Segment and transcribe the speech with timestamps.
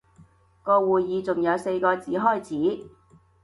[0.63, 2.87] 個會議仲有四個字開始